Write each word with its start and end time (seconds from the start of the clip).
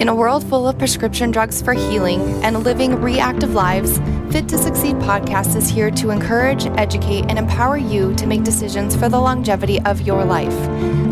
In 0.00 0.08
a 0.08 0.14
world 0.14 0.48
full 0.48 0.66
of 0.66 0.78
prescription 0.78 1.30
drugs 1.30 1.60
for 1.60 1.74
healing 1.74 2.22
and 2.42 2.64
living 2.64 3.02
reactive 3.02 3.52
lives, 3.52 3.98
Fit 4.32 4.48
to 4.48 4.56
Succeed 4.56 4.96
podcast 4.96 5.54
is 5.56 5.68
here 5.68 5.90
to 5.90 6.08
encourage, 6.08 6.64
educate, 6.78 7.26
and 7.28 7.38
empower 7.38 7.76
you 7.76 8.14
to 8.14 8.26
make 8.26 8.42
decisions 8.42 8.96
for 8.96 9.10
the 9.10 9.20
longevity 9.20 9.78
of 9.82 10.00
your 10.00 10.24
life. 10.24 10.56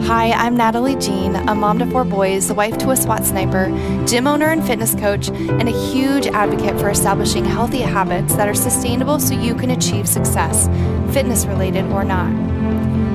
Hi, 0.06 0.30
I'm 0.30 0.56
Natalie 0.56 0.96
Jean, 0.96 1.37
a 1.37 1.54
mom 1.54 1.79
to 1.80 1.87
four 1.90 2.04
boys, 2.04 2.51
wife 2.51 2.79
to 2.79 2.90
a 2.93 2.96
SWAT 2.96 3.27
sniper, 3.27 3.66
gym 4.06 4.27
owner 4.27 4.47
and 4.47 4.67
fitness 4.67 4.95
coach, 4.95 5.29
and 5.29 5.69
a 5.69 5.91
huge 5.91 6.27
advocate 6.29 6.81
for 6.81 6.89
establishing 6.89 7.45
healthy 7.45 7.81
habits 7.83 8.37
that 8.37 8.49
are 8.49 8.55
sustainable 8.55 9.21
so 9.21 9.35
you 9.35 9.55
can 9.55 9.73
achieve 9.73 10.09
success, 10.09 10.67
fitness 11.13 11.45
related 11.45 11.85
or 11.93 12.05
not. 12.05 12.47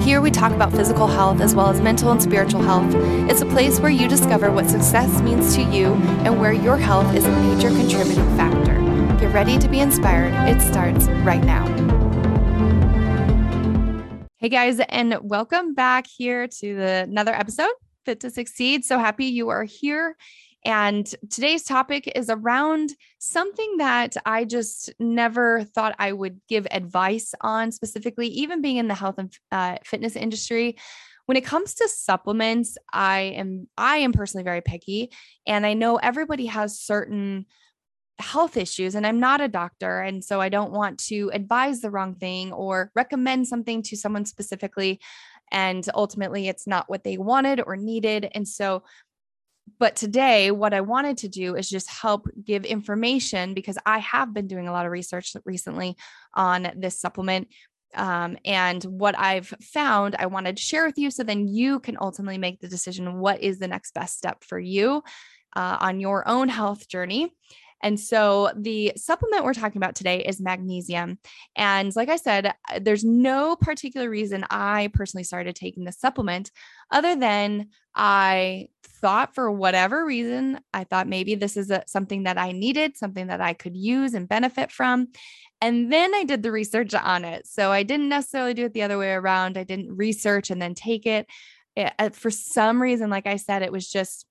Here 0.03 0.19
we 0.19 0.31
talk 0.31 0.51
about 0.51 0.73
physical 0.73 1.07
health 1.07 1.39
as 1.39 1.55
well 1.55 1.69
as 1.69 1.79
mental 1.79 2.11
and 2.11 2.21
spiritual 2.21 2.61
health. 2.61 2.93
It's 3.31 3.39
a 3.39 3.45
place 3.45 3.79
where 3.79 3.89
you 3.89 4.09
discover 4.09 4.51
what 4.51 4.69
success 4.69 5.21
means 5.21 5.55
to 5.55 5.61
you 5.61 5.93
and 6.25 6.41
where 6.41 6.51
your 6.51 6.75
health 6.75 7.15
is 7.15 7.25
a 7.25 7.31
major 7.31 7.69
contributing 7.69 8.27
factor. 8.35 8.73
Get 9.17 9.33
ready 9.33 9.57
to 9.57 9.69
be 9.69 9.79
inspired. 9.79 10.33
It 10.49 10.61
starts 10.61 11.07
right 11.23 11.41
now. 11.41 11.65
Hey 14.39 14.49
guys, 14.49 14.81
and 14.89 15.17
welcome 15.21 15.73
back 15.73 16.05
here 16.05 16.49
to 16.49 16.75
the, 16.75 17.05
another 17.07 17.33
episode, 17.33 17.71
Fit 18.03 18.19
to 18.19 18.29
Succeed. 18.29 18.83
So 18.83 18.99
happy 18.99 19.27
you 19.27 19.47
are 19.47 19.63
here. 19.63 20.17
And 20.65 21.05
today's 21.29 21.63
topic 21.63 22.11
is 22.15 22.29
around 22.29 22.93
something 23.19 23.77
that 23.77 24.15
I 24.25 24.45
just 24.45 24.93
never 24.97 25.63
thought 25.63 25.95
I 25.99 26.13
would 26.13 26.39
give 26.47 26.67
advice 26.71 27.33
on, 27.41 27.71
specifically, 27.71 28.27
even 28.27 28.61
being 28.61 28.77
in 28.77 28.87
the 28.87 28.95
health 28.95 29.15
and 29.17 29.37
uh, 29.51 29.77
fitness 29.83 30.15
industry. 30.15 30.77
When 31.25 31.37
it 31.37 31.45
comes 31.45 31.73
to 31.75 31.89
supplements, 31.89 32.77
I 32.91 33.19
am 33.35 33.67
I 33.77 33.97
am 33.97 34.13
personally 34.13 34.43
very 34.43 34.61
picky, 34.61 35.11
and 35.45 35.65
I 35.65 35.73
know 35.73 35.97
everybody 35.97 36.45
has 36.47 36.79
certain 36.79 37.45
health 38.19 38.57
issues 38.57 38.95
and 38.95 39.07
I'm 39.07 39.19
not 39.19 39.41
a 39.41 39.47
doctor 39.47 39.99
and 39.99 40.23
so 40.23 40.39
I 40.39 40.49
don't 40.49 40.71
want 40.71 40.99
to 41.05 41.31
advise 41.33 41.81
the 41.81 41.89
wrong 41.89 42.13
thing 42.13 42.53
or 42.53 42.91
recommend 42.93 43.47
something 43.47 43.81
to 43.83 43.97
someone 43.97 44.25
specifically 44.25 45.01
and 45.51 45.87
ultimately 45.95 46.47
it's 46.47 46.67
not 46.67 46.89
what 46.89 47.03
they 47.03 47.17
wanted 47.17 47.61
or 47.65 47.75
needed 47.75 48.29
and 48.33 48.47
so 48.47 48.83
but 49.79 49.95
today 49.95 50.51
what 50.51 50.73
i 50.73 50.81
wanted 50.81 51.17
to 51.17 51.27
do 51.27 51.55
is 51.55 51.69
just 51.69 51.89
help 51.89 52.27
give 52.43 52.65
information 52.65 53.53
because 53.53 53.77
i 53.85 53.99
have 53.99 54.33
been 54.33 54.47
doing 54.47 54.67
a 54.67 54.71
lot 54.71 54.85
of 54.85 54.91
research 54.91 55.35
recently 55.45 55.95
on 56.33 56.71
this 56.75 56.99
supplement. 56.99 57.47
Um, 57.95 58.37
and 58.43 58.83
what 58.83 59.17
i've 59.17 59.53
found 59.61 60.15
i 60.17 60.25
wanted 60.25 60.57
to 60.57 60.63
share 60.63 60.85
with 60.85 60.97
you 60.97 61.11
so 61.11 61.23
then 61.23 61.47
you 61.47 61.79
can 61.79 61.97
ultimately 62.01 62.39
make 62.39 62.59
the 62.59 62.67
decision 62.67 63.19
what 63.19 63.41
is 63.41 63.59
the 63.59 63.67
next 63.67 63.93
best 63.93 64.17
step 64.17 64.43
for 64.43 64.59
you 64.59 65.03
uh, 65.55 65.77
on 65.79 65.99
your 65.99 66.27
own 66.27 66.49
health 66.49 66.87
journey 66.87 67.31
and 67.83 67.99
so 67.99 68.49
the 68.55 68.93
supplement 68.95 69.43
we're 69.43 69.53
talking 69.53 69.77
about 69.77 69.95
today 69.95 70.21
is 70.21 70.39
magnesium. 70.39 71.19
And 71.55 71.93
like 71.95 72.07
I 72.07 72.15
said, 72.15 72.47
uh, 72.47 72.79
there's 72.81 73.03
no 73.03 73.57
particular 73.57 74.09
reason 74.09 74.45
I 74.49 74.89
personally 74.93 75.25
started 75.25 75.55
taking 75.55 75.83
this 75.83 75.99
supplement 75.99 76.49
other 76.89 77.15
than 77.15 77.67
I 77.93 78.69
thought 78.85 79.35
for 79.35 79.51
whatever 79.51 80.05
reason, 80.05 80.61
I 80.73 80.85
thought 80.85 81.07
maybe 81.09 81.35
this 81.35 81.57
is 81.57 81.69
a, 81.69 81.83
something 81.85 82.23
that 82.23 82.37
I 82.37 82.53
needed, 82.53 82.95
something 82.95 83.27
that 83.27 83.41
I 83.41 83.53
could 83.53 83.75
use 83.75 84.13
and 84.13 84.29
benefit 84.29 84.71
from. 84.71 85.09
And 85.59 85.91
then 85.91 86.15
I 86.15 86.23
did 86.23 86.41
the 86.41 86.51
research 86.53 86.93
on 86.93 87.25
it. 87.25 87.45
So 87.47 87.71
I 87.71 87.83
didn't 87.83 88.09
necessarily 88.09 88.53
do 88.53 88.65
it 88.65 88.73
the 88.73 88.83
other 88.83 88.97
way 88.97 89.11
around. 89.11 89.57
I 89.57 89.65
didn't 89.65 89.95
research 89.95 90.49
and 90.49 90.61
then 90.61 90.73
take 90.73 91.05
it. 91.05 91.27
it 91.75 91.93
uh, 91.99 92.09
for 92.09 92.31
some 92.31 92.81
reason, 92.81 93.09
like 93.09 93.27
I 93.27 93.35
said, 93.35 93.61
it 93.61 93.71
was 93.73 93.89
just 93.89 94.25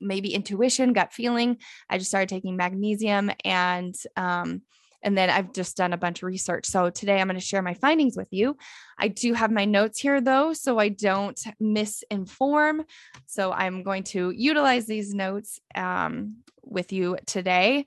maybe 0.00 0.34
intuition, 0.34 0.92
gut 0.92 1.12
feeling. 1.12 1.58
I 1.88 1.98
just 1.98 2.10
started 2.10 2.28
taking 2.28 2.56
magnesium 2.56 3.30
and 3.44 3.94
um, 4.16 4.62
and 5.02 5.16
then 5.16 5.30
I've 5.30 5.52
just 5.52 5.76
done 5.76 5.92
a 5.92 5.96
bunch 5.96 6.18
of 6.18 6.26
research. 6.26 6.66
So 6.66 6.90
today 6.90 7.20
I'm 7.20 7.28
going 7.28 7.38
to 7.38 7.44
share 7.44 7.62
my 7.62 7.74
findings 7.74 8.16
with 8.16 8.26
you. 8.32 8.56
I 8.98 9.06
do 9.06 9.34
have 9.34 9.52
my 9.52 9.64
notes 9.64 10.00
here 10.00 10.20
though, 10.20 10.52
so 10.52 10.80
I 10.80 10.88
don't 10.88 11.40
misinform. 11.62 12.84
So 13.26 13.52
I'm 13.52 13.84
going 13.84 14.02
to 14.04 14.30
utilize 14.30 14.86
these 14.86 15.14
notes 15.14 15.60
um, 15.76 16.38
with 16.64 16.92
you 16.92 17.18
today. 17.24 17.84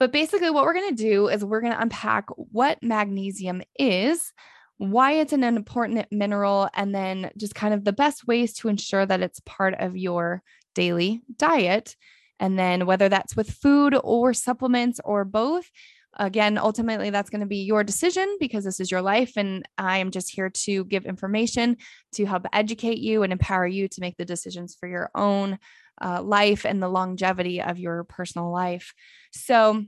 But 0.00 0.10
basically, 0.10 0.50
what 0.50 0.64
we're 0.64 0.74
going 0.74 0.96
to 0.96 1.02
do 1.02 1.28
is 1.28 1.44
we're 1.44 1.60
going 1.60 1.72
to 1.72 1.80
unpack 1.80 2.26
what 2.36 2.82
magnesium 2.82 3.62
is, 3.78 4.32
why 4.78 5.12
it's 5.12 5.32
an 5.32 5.44
important 5.44 6.06
mineral, 6.10 6.68
and 6.74 6.94
then 6.94 7.30
just 7.36 7.54
kind 7.54 7.74
of 7.74 7.84
the 7.84 7.92
best 7.92 8.26
ways 8.26 8.54
to 8.54 8.68
ensure 8.68 9.06
that 9.06 9.20
it's 9.20 9.40
part 9.40 9.74
of 9.78 9.96
your 9.96 10.42
daily 10.74 11.22
diet. 11.36 11.96
And 12.40 12.58
then 12.58 12.86
whether 12.86 13.08
that's 13.08 13.36
with 13.36 13.50
food 13.50 13.96
or 14.02 14.34
supplements 14.34 15.00
or 15.04 15.24
both, 15.24 15.70
again, 16.16 16.58
ultimately 16.58 17.10
that's 17.10 17.30
going 17.30 17.40
to 17.40 17.46
be 17.46 17.58
your 17.58 17.84
decision 17.84 18.36
because 18.40 18.64
this 18.64 18.80
is 18.80 18.90
your 18.90 19.02
life. 19.02 19.32
And 19.36 19.66
I 19.78 19.98
am 19.98 20.10
just 20.10 20.30
here 20.34 20.50
to 20.50 20.84
give 20.84 21.06
information 21.06 21.76
to 22.12 22.24
help 22.24 22.46
educate 22.52 22.98
you 22.98 23.22
and 23.22 23.32
empower 23.32 23.66
you 23.66 23.88
to 23.88 24.00
make 24.00 24.16
the 24.16 24.24
decisions 24.24 24.76
for 24.78 24.88
your 24.88 25.10
own 25.14 25.58
uh, 26.02 26.22
life 26.22 26.64
and 26.64 26.82
the 26.82 26.88
longevity 26.88 27.62
of 27.62 27.78
your 27.78 28.04
personal 28.04 28.50
life. 28.50 28.92
So, 29.32 29.84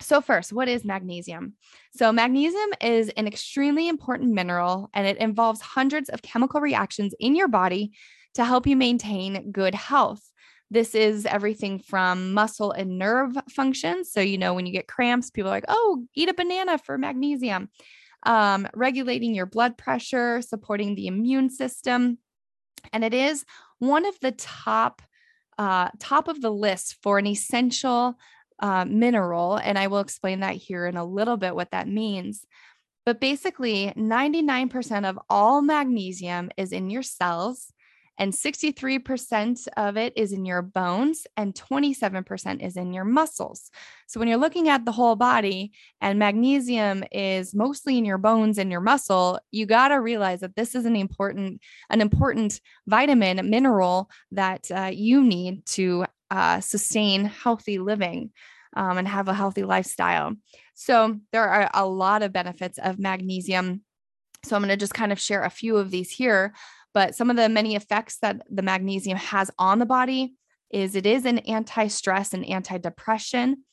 so, 0.00 0.20
first, 0.20 0.52
what 0.52 0.68
is 0.68 0.84
magnesium? 0.84 1.54
So, 1.94 2.10
magnesium 2.10 2.70
is 2.80 3.08
an 3.10 3.28
extremely 3.28 3.88
important 3.88 4.32
mineral 4.32 4.90
and 4.94 5.06
it 5.06 5.16
involves 5.18 5.60
hundreds 5.60 6.08
of 6.08 6.22
chemical 6.22 6.60
reactions 6.60 7.14
in 7.20 7.36
your 7.36 7.48
body 7.48 7.92
to 8.34 8.44
help 8.44 8.66
you 8.66 8.76
maintain 8.76 9.50
good 9.52 9.74
health. 9.74 10.22
This 10.70 10.94
is 10.94 11.26
everything 11.26 11.78
from 11.78 12.32
muscle 12.32 12.72
and 12.72 12.98
nerve 12.98 13.36
functions. 13.50 14.10
So, 14.10 14.20
you 14.20 14.38
know, 14.38 14.54
when 14.54 14.64
you 14.64 14.72
get 14.72 14.88
cramps, 14.88 15.30
people 15.30 15.50
are 15.50 15.54
like, 15.54 15.66
oh, 15.68 16.06
eat 16.14 16.30
a 16.30 16.34
banana 16.34 16.78
for 16.78 16.96
magnesium. 16.96 17.68
Um, 18.24 18.66
regulating 18.72 19.34
your 19.34 19.46
blood 19.46 19.76
pressure, 19.76 20.40
supporting 20.40 20.94
the 20.94 21.08
immune 21.08 21.50
system. 21.50 22.18
And 22.92 23.04
it 23.04 23.12
is 23.12 23.44
one 23.80 24.06
of 24.06 24.18
the 24.20 24.32
top 24.32 25.02
uh, 25.58 25.90
top 25.98 26.28
of 26.28 26.40
the 26.40 26.50
list 26.50 26.96
for 27.02 27.18
an 27.18 27.26
essential 27.26 28.14
uh, 28.60 28.84
mineral. 28.86 29.56
And 29.56 29.78
I 29.78 29.88
will 29.88 30.00
explain 30.00 30.40
that 30.40 30.56
here 30.56 30.86
in 30.86 30.96
a 30.96 31.04
little 31.04 31.36
bit 31.36 31.54
what 31.54 31.72
that 31.72 31.86
means. 31.86 32.46
But 33.04 33.20
basically, 33.20 33.92
99% 33.96 35.08
of 35.08 35.18
all 35.28 35.60
magnesium 35.60 36.50
is 36.56 36.72
in 36.72 36.88
your 36.88 37.02
cells 37.02 37.72
and 38.18 38.32
63% 38.32 39.68
of 39.76 39.96
it 39.96 40.12
is 40.16 40.32
in 40.32 40.44
your 40.44 40.62
bones 40.62 41.26
and 41.36 41.54
27% 41.54 42.62
is 42.62 42.76
in 42.76 42.92
your 42.92 43.04
muscles. 43.04 43.70
So 44.06 44.20
when 44.20 44.28
you're 44.28 44.38
looking 44.38 44.68
at 44.68 44.84
the 44.84 44.92
whole 44.92 45.16
body 45.16 45.72
and 46.00 46.18
magnesium 46.18 47.04
is 47.10 47.54
mostly 47.54 47.96
in 47.96 48.04
your 48.04 48.18
bones 48.18 48.58
and 48.58 48.70
your 48.70 48.80
muscle, 48.80 49.40
you 49.50 49.64
got 49.64 49.88
to 49.88 49.96
realize 49.96 50.40
that 50.40 50.56
this 50.56 50.74
is 50.74 50.84
an 50.84 50.96
important 50.96 51.62
an 51.88 52.00
important 52.00 52.60
vitamin 52.86 53.48
mineral 53.48 54.10
that 54.32 54.70
uh, 54.70 54.90
you 54.92 55.22
need 55.22 55.64
to 55.66 56.04
uh, 56.30 56.60
sustain 56.60 57.24
healthy 57.24 57.78
living. 57.78 58.30
Um, 58.74 58.96
and 58.96 59.06
have 59.06 59.28
a 59.28 59.34
healthy 59.34 59.64
lifestyle. 59.64 60.32
So, 60.72 61.18
there 61.30 61.46
are 61.46 61.70
a 61.74 61.86
lot 61.86 62.22
of 62.22 62.32
benefits 62.32 62.78
of 62.82 62.98
magnesium. 62.98 63.82
So, 64.46 64.56
I'm 64.56 64.62
going 64.62 64.70
to 64.70 64.78
just 64.78 64.94
kind 64.94 65.12
of 65.12 65.20
share 65.20 65.44
a 65.44 65.50
few 65.50 65.76
of 65.76 65.90
these 65.90 66.10
here. 66.10 66.54
But 66.94 67.14
some 67.14 67.30
of 67.30 67.36
the 67.36 67.48
many 67.48 67.74
effects 67.74 68.18
that 68.22 68.42
the 68.50 68.62
magnesium 68.62 69.18
has 69.18 69.50
on 69.58 69.78
the 69.78 69.86
body 69.86 70.34
is 70.70 70.94
it 70.94 71.06
is 71.06 71.24
an 71.24 71.38
anti-stress 71.38 72.32
and 72.34 72.44
anti-depression, 72.46 73.64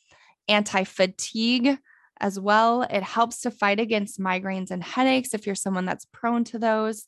anti-fatigue 0.48 1.78
as 2.20 2.40
well. 2.40 2.84
It 2.84 3.04
helps 3.04 3.42
to 3.42 3.52
fight 3.52 3.80
against 3.80 4.20
migraines 4.20 4.72
and 4.72 4.84
headaches 4.84 5.34
if 5.34 5.46
you're 5.46 5.56
someone 5.56 5.86
that's 5.86 6.06
prone 6.06 6.44
to 6.46 6.60
those. 6.60 7.06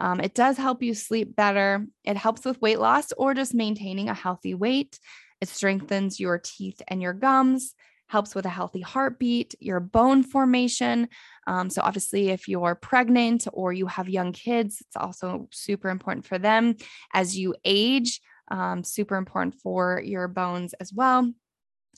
Um, 0.00 0.20
it 0.20 0.34
does 0.34 0.56
help 0.56 0.82
you 0.82 0.94
sleep 0.94 1.34
better. 1.34 1.86
It 2.04 2.16
helps 2.16 2.44
with 2.44 2.60
weight 2.60 2.78
loss 2.78 3.12
or 3.16 3.34
just 3.34 3.54
maintaining 3.54 4.08
a 4.08 4.14
healthy 4.14 4.54
weight. 4.54 4.98
It 5.40 5.48
strengthens 5.48 6.18
your 6.18 6.40
teeth 6.42 6.80
and 6.88 7.00
your 7.00 7.12
gums 7.12 7.74
helps 8.08 8.34
with 8.34 8.44
a 8.46 8.50
healthy 8.50 8.80
heartbeat, 8.80 9.54
your 9.60 9.80
bone 9.80 10.22
formation. 10.22 11.08
Um, 11.46 11.70
so, 11.70 11.82
obviously, 11.82 12.30
if 12.30 12.48
you're 12.48 12.74
pregnant 12.74 13.46
or 13.52 13.72
you 13.72 13.86
have 13.86 14.08
young 14.08 14.32
kids, 14.32 14.78
it's 14.80 14.96
also 14.96 15.48
super 15.52 15.88
important 15.88 16.26
for 16.26 16.38
them 16.38 16.74
as 17.14 17.38
you 17.38 17.54
age, 17.64 18.20
um, 18.50 18.82
super 18.82 19.16
important 19.16 19.54
for 19.62 20.02
your 20.04 20.26
bones 20.28 20.74
as 20.80 20.92
well. 20.92 21.32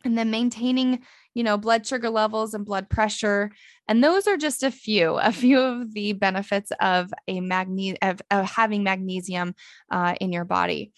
And 0.04 0.16
then 0.16 0.30
maintaining, 0.30 1.02
you 1.34 1.42
know, 1.42 1.58
blood 1.58 1.86
sugar 1.86 2.08
levels 2.08 2.54
and 2.54 2.64
blood 2.64 2.88
pressure. 2.88 3.52
And 3.86 4.02
those 4.02 4.26
are 4.26 4.38
just 4.38 4.62
a 4.62 4.70
few, 4.70 5.14
a 5.22 5.32
few 5.32 5.60
of 5.60 5.92
the 5.94 6.12
benefits 6.12 6.72
of 6.80 7.12
a 7.28 7.40
magne- 7.40 7.98
of, 8.02 8.20
of 8.30 8.50
having 8.50 8.82
magnesium 8.82 9.54
uh, 9.90 10.14
in 10.20 10.32
your 10.32 10.44
body 10.44 10.92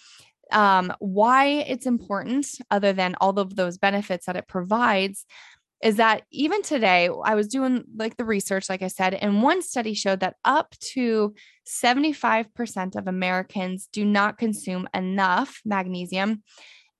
um, 0.53 0.93
why 0.99 1.47
it's 1.47 1.87
important, 1.87 2.47
other 2.71 2.93
than 2.93 3.15
all 3.21 3.39
of 3.39 3.57
those 3.57 3.79
benefits 3.79 4.27
that 4.27 4.37
it 4.37 4.49
provides, 4.49 5.27
is 5.83 5.97
that 5.97 6.23
even 6.31 6.63
today, 6.63 7.11
I 7.25 7.35
was 7.35 7.49
doing 7.49 7.85
like 7.97 8.17
the 8.17 8.25
research, 8.25 8.69
like 8.71 8.83
I 8.83 8.89
said, 8.89 9.15
and 9.15 9.43
one 9.43 9.63
study 9.63 9.95
showed 9.95 10.21
that 10.21 10.37
up 10.45 10.75
to 10.93 11.35
75% 11.67 12.97
of 12.97 13.09
Americans 13.09 13.89
do 13.93 14.05
not 14.05 14.39
consume 14.39 14.89
enough 14.95 15.61
magnesium. 15.65 16.43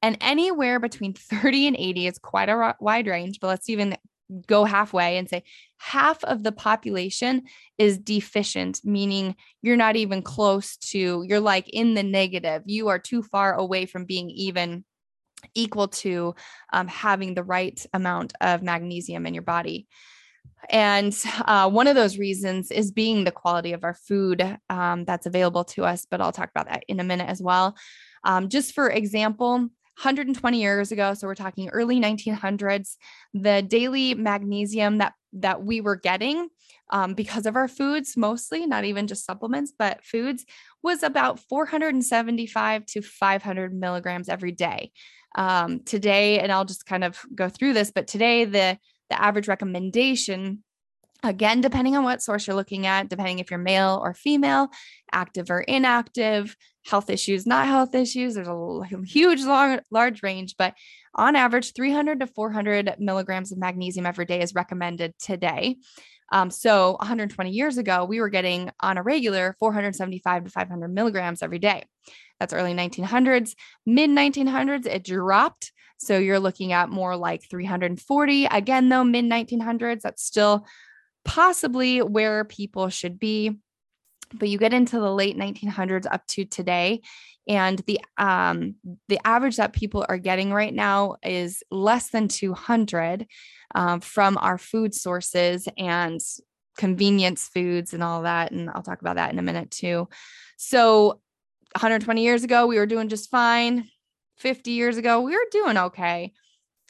And 0.03 0.19
anywhere 0.21 0.81
between 0.81 1.15
30 1.15 1.69
and 1.69 1.77
80 1.77 2.07
is 2.09 2.19
quite 2.19 2.49
a 2.49 2.75
wide 2.81 3.07
range, 3.07 3.39
but 3.41 3.47
let's 3.47 3.69
even 3.69 3.97
go 4.47 4.65
halfway 4.65 5.19
and 5.19 5.29
say 5.29 5.43
half 5.79 6.23
of 6.25 6.43
the 6.43 6.53
population 6.53 7.43
is 7.79 7.99
deficient, 7.99 8.81
meaning 8.85 9.35
you're 9.63 9.77
not 9.77 9.97
even 9.97 10.23
close 10.23 10.77
to, 10.77 11.25
you're 11.27 11.41
like 11.41 11.69
in 11.69 11.95
the 11.95 12.03
negative. 12.03 12.63
You 12.67 12.89
are 12.89 12.99
too 12.99 13.23
far 13.23 13.55
away 13.55 13.87
from 13.87 14.05
being 14.05 14.31
even 14.31 14.85
equal 15.55 15.89
to 15.89 16.35
um, 16.73 16.89
having 16.89 17.35
the 17.35 17.43
right 17.43 17.85
amount 17.93 18.33
of 18.41 18.63
magnesium 18.63 19.27
in 19.27 19.35
your 19.35 19.43
body. 19.43 19.89
And 20.71 21.17
uh, 21.45 21.69
one 21.69 21.89
of 21.89 21.97
those 21.97 22.19
reasons 22.19 22.71
is 22.71 22.93
being 22.93 23.25
the 23.25 23.33
quality 23.33 23.73
of 23.73 23.85
our 23.85 23.95
food 23.95 24.59
um, 24.71 25.05
that's 25.05 25.27
available 25.27 25.65
to 25.65 25.85
us, 25.85 26.07
but 26.09 26.21
I'll 26.21 26.33
talk 26.33 26.51
about 26.51 26.69
that 26.69 26.85
in 26.87 27.01
a 27.01 27.05
minute 27.05 27.29
as 27.29 27.43
well. 27.43 27.77
Um, 28.25 28.49
just 28.49 28.73
for 28.73 28.89
example, 28.89 29.69
120 30.03 30.61
years 30.61 30.91
ago 30.91 31.15
so 31.15 31.29
we're 31.29 31.35
talking 31.35 31.69
early 31.69 32.01
1900s 32.01 32.97
the 33.35 33.63
daily 33.63 34.15
magnesium 34.15 34.99
that 34.99 35.13
that 35.33 35.63
we 35.63 35.81
were 35.81 35.95
getting 35.95 36.49
um, 36.91 37.15
because 37.15 37.47
of 37.47 37.55
our 37.55 37.69
foods 37.69 38.17
mostly 38.17 38.67
not 38.67 38.85
even 38.85 39.07
just 39.07 39.25
supplements 39.25 39.73
but 39.79 40.05
foods 40.05 40.45
was 40.83 41.05
about 41.05 41.39
475 41.39 42.85
to 42.87 43.01
500 43.01 43.73
milligrams 43.73 44.29
every 44.29 44.53
day. 44.53 44.91
Um, 45.35 45.81
today 45.85 46.41
and 46.41 46.53
i'll 46.53 46.67
just 46.67 46.85
kind 46.85 47.05
of 47.05 47.19
go 47.35 47.49
through 47.49 47.73
this 47.73 47.91
but 47.91 48.07
today 48.07 48.45
the 48.45 48.79
the 49.09 49.23
average 49.23 49.49
recommendation 49.49 50.63
Again, 51.25 51.61
depending 51.61 51.97
on 51.97 52.03
what 52.03 52.21
source 52.21 52.47
you're 52.49 52.57
looking 52.57 52.85
at, 52.87 53.09
depending 53.09 53.39
if 53.39 53.49
you're 53.49 53.59
male 53.59 54.01
or 54.03 54.13
female, 54.13 54.71
active 55.13 55.51
or 55.51 55.61
inactive, 55.61 56.57
health 56.85 57.11
issues, 57.11 57.47
not 57.47 57.67
health 57.67 57.95
issues, 57.95 58.35
there's 58.35 58.49
a 58.49 58.81
huge, 59.05 59.43
long, 59.43 59.81
large 59.91 60.23
range, 60.23 60.57
but 60.59 60.75
on 61.15 61.37
average, 61.37 61.75
300 61.75 62.21
to 62.21 62.27
400 62.27 62.97
milligrams 62.99 63.53
of 63.53 63.59
magnesium 63.59 64.07
every 64.07 64.25
day 64.25 64.41
is 64.41 64.55
recommended 64.55 65.15
today. 65.19 65.77
Um, 66.33 66.51
so 66.51 66.97
120 67.01 67.51
years 67.51 67.77
ago, 67.77 68.07
we 68.07 68.21
were 68.21 68.31
getting 68.31 68.71
on 68.81 68.97
a 68.97 69.03
regular 69.03 69.55
475 69.59 70.45
to 70.45 70.51
500 70.51 70.89
milligrams 70.89 71.43
every 71.43 71.59
day. 71.59 71.85
That's 72.41 72.55
early 72.55 72.75
1900s. 72.75 73.55
Mid 73.85 74.11
1900s, 74.11 74.87
it 74.87 75.05
dropped. 75.05 75.73
So 75.99 76.19
you're 76.19 76.41
looking 76.41 76.73
at 76.73 76.89
more 76.89 77.17
like 77.17 77.49
340. 77.49 78.47
Again, 78.47 78.89
though, 78.89 79.05
mid 79.05 79.27
1900s, 79.27 80.01
that's 80.01 80.25
still 80.25 80.67
possibly 81.25 82.01
where 82.01 82.45
people 82.45 82.89
should 82.89 83.19
be. 83.19 83.59
But 84.35 84.49
you 84.49 84.59
get 84.59 84.73
into 84.73 84.99
the 84.99 85.13
late 85.13 85.37
1900s 85.37 86.07
up 86.11 86.27
to 86.29 86.45
today, 86.45 87.01
and 87.49 87.79
the 87.81 88.01
um, 88.19 88.77
the 89.09 89.21
average 89.27 89.57
that 89.57 89.73
people 89.73 90.05
are 90.09 90.19
getting 90.19 90.53
right 90.53 90.73
now 90.73 91.17
is 91.23 91.63
less 91.71 92.11
than 92.11 92.29
200 92.29 93.27
um, 93.75 94.01
from 94.01 94.39
our 94.39 94.59
food 94.59 94.95
sources 94.95 95.69
and 95.77 96.21
convenience 96.77 97.49
foods 97.49 97.93
and 97.93 98.03
all 98.03 98.23
that. 98.23 98.53
And 98.53 98.71
I'll 98.71 98.83
talk 98.83 99.01
about 99.01 99.17
that 99.17 99.33
in 99.33 99.39
a 99.39 99.43
minute 99.43 99.71
too. 99.71 100.09
So 100.57 101.21
120 101.75 102.23
years 102.23 102.45
ago, 102.45 102.67
we 102.67 102.79
were 102.79 102.87
doing 102.87 103.09
just 103.09 103.31
fine. 103.31 103.89
50 104.39 104.73
years 104.73 104.97
ago, 104.97 105.21
we 105.21 105.33
were 105.33 105.47
doing 105.51 105.77
okay. 105.77 106.33